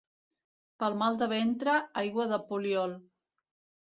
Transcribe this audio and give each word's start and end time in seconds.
Pel 0.83 0.95
mal 1.01 1.19
de 1.19 1.27
ventre, 1.33 1.75
aigua 2.05 2.25
de 2.31 2.39
poliol. 2.47 2.97